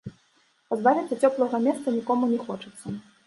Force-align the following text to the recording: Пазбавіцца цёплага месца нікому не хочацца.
Пазбавіцца 0.69 1.17
цёплага 1.27 1.59
месца 1.67 1.87
нікому 1.99 2.31
не 2.35 2.39
хочацца. 2.47 2.85